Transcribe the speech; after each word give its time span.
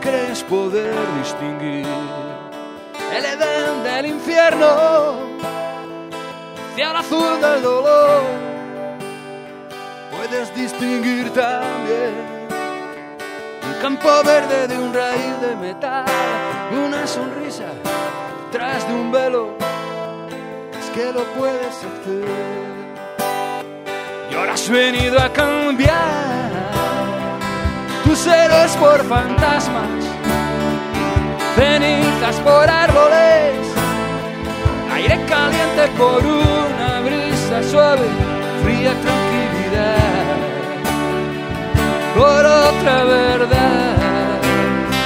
crees 0.00 0.42
poder 0.44 0.94
distinguir 1.18 1.86
el 3.16 3.24
Edén 3.24 3.82
del 3.82 4.06
infierno, 4.06 5.20
el 6.68 6.74
cielo 6.74 6.98
azul 6.98 7.40
del 7.40 7.62
dolor. 7.62 8.22
Puedes 10.10 10.54
distinguir 10.54 11.30
también 11.32 12.14
un 13.62 13.82
campo 13.82 14.08
verde 14.24 14.68
de 14.68 14.78
un 14.78 14.94
raíz 14.94 15.40
de 15.40 15.56
metal, 15.56 16.04
una 16.72 17.06
sonrisa 17.06 17.72
tras 18.52 18.86
de 18.86 18.94
un 18.94 19.10
velo. 19.10 19.56
Es 20.78 20.90
que 20.90 21.12
lo 21.12 21.24
puedes 21.34 21.76
hacer. 21.78 22.24
Y 24.30 24.34
ahora 24.34 24.52
has 24.52 24.68
venido 24.68 25.18
a 25.18 25.32
cambiar 25.32 26.79
héroes 28.26 28.76
por 28.76 29.02
fantasmas, 29.04 30.04
cenizas 31.56 32.36
por 32.44 32.68
árboles, 32.68 33.56
aire 34.92 35.18
caliente 35.26 35.88
por 35.96 36.24
una 36.24 37.00
brisa 37.00 37.62
suave, 37.70 38.06
fría 38.62 38.92
tranquilidad, 39.04 40.36
por 42.14 42.44
otra 42.44 43.04
verdad, 43.04 44.40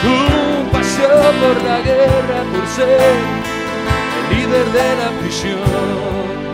un 0.04 0.70
paseo 0.70 1.22
por 1.40 1.62
la 1.62 1.78
guerra, 1.80 2.42
por 2.52 2.66
ser 2.68 3.00
el 3.00 4.36
líder 4.36 4.66
de 4.72 4.96
la 4.96 5.10
prisión. 5.20 6.53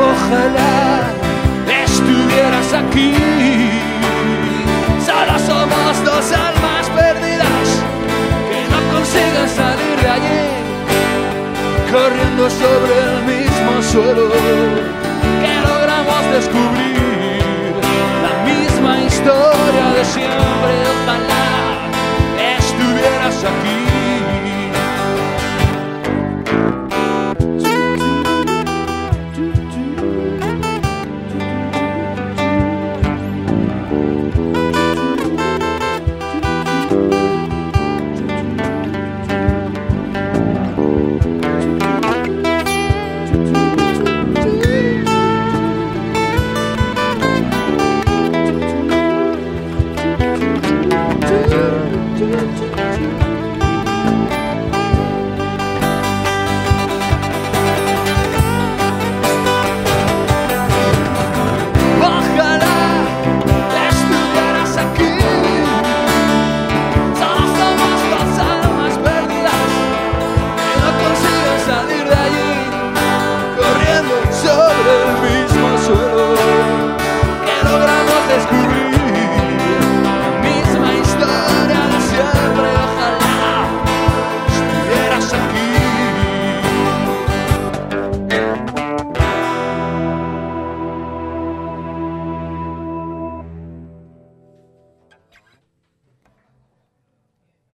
Ojalá 0.00 0.67
corriendo 11.98 12.48
sobre 12.48 12.94
el 13.06 13.24
mismo 13.24 13.82
suelo 13.82 14.30
que 15.42 15.52
logramos 15.68 16.22
descubrir 16.32 17.72
la 18.26 18.34
misma 18.50 19.00
historia 19.02 19.84
de 19.96 20.04
siempre. 20.04 20.72
Ojalá 20.94 21.46
estuvieras 22.58 23.44
aquí. 23.44 23.78
you 52.28 52.36
to 52.36 52.87